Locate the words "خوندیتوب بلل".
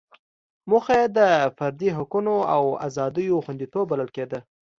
3.45-4.09